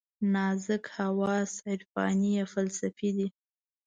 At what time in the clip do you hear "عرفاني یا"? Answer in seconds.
1.71-2.45